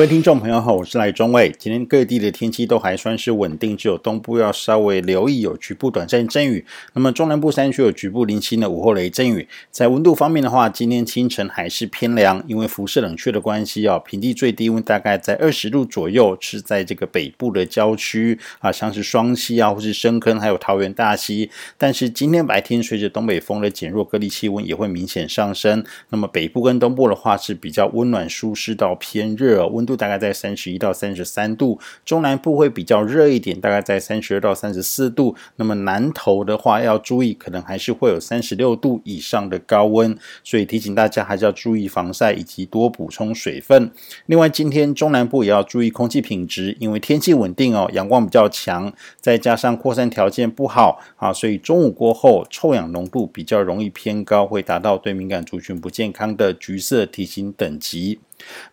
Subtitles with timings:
[0.00, 1.54] 各位听众朋友好，我是赖中卫。
[1.58, 6.64] 今天各地的天气都还算是稳定，只有东部要稍微留意有局部短暂阵雨。
[6.94, 9.46] 那么中南部山区有局部零星的午后雷阵雨。
[9.70, 21.50] 在温度方面的话，今天清晨还是偏凉，因为辐射冷却的关系啊，平地最低温大概在二十度左右，是在这个北部的郊区啊，像是双溪啊，或是深坑，还有桃园大溪。
[21.76, 25.84] 但是今天白天随着东北风的减弱，各地气温也会明显上升。
[26.08, 35.34] 那么北部跟东部的话是比较温暖舒适到偏热，温度大概在三十一到三十三度，中南部会比较热一点，大概在三十二到三十四度。
[35.56, 43.90] 那么南投的话要注意，可能还是会有三十六度以上的高温，所以提醒大家还是要注意防晒以及多补充水分。
[44.26, 58.20] 另外，今天中南部也要注意空气品质，因为天气稳定哦，阳光比较强，再加上扩散条件不好啊，所以中午过后臭氧浓度比较容易偏高，会达到对敏感族群不健康的橘色提醒等级。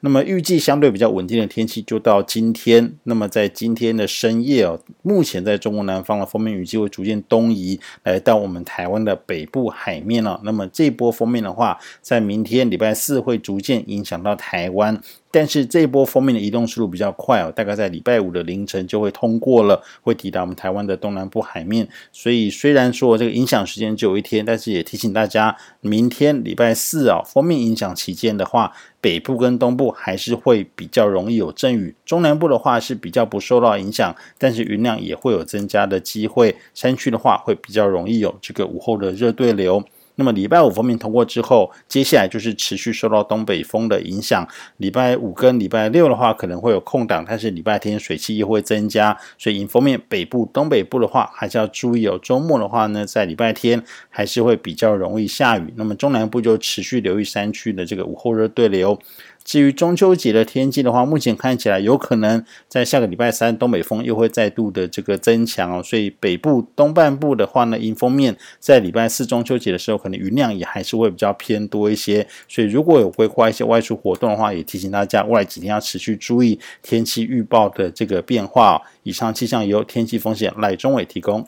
[0.02, 2.94] 那么预计相对比较稳定的天气就到今天。
[3.04, 10.40] 那么在今天的深夜哦，目前在中国南方的锋面雨季会逐渐东移，来到我们台湾的北部海面了。
[10.44, 15.02] 那么这波锋面的话，在明天礼拜四会逐渐影响到台湾。
[15.30, 21.88] 但是这一波锋面的移动速度比较快哦，大概在礼拜五的凌晨就会通过了，会抵达我们台湾的东南部海面。
[22.12, 36.56] 所以虽然说这个影响时间只有一天，但是也提醒大家，明天礼拜四啊，锋面影响期间的话，北部跟东部还是会比较容易有阵雨，中南部的话是比较不受到影响，但是云量也会有增加的机会。
[36.74, 39.84] 山区的话会比较容易有这个午后的热对流。
[40.18, 44.46] 那么礼拜五封面通过之后，接下来就是持续受到东北风的影响。
[44.78, 52.20] 礼拜五跟礼拜六的话可能会有空档，但是礼拜天水汽又会增加，所以迎风面北部、东北部的话还是要注意哦。
[52.22, 55.72] 周末的话呢，在礼拜天还是会比较容易下雨。
[55.76, 59.00] 那么中南部就持续留意山区的这个午后热对流。
[59.48, 72.28] 至于中秋节的天气的话，目前看起来有可能在下个礼拜三，东北风又会再度的这个增强哦，所以北部东半部的话呢，迎风面在礼拜四中秋节的时候，可能云量也还是会比较偏多一些。
[72.50, 78.76] 所以如果有规划一些外出活动的话，也提醒大家未来几天要持续注意天气预报的这个变化。
[78.76, 81.48] 哦以上气象由天气风险赖中伟提供。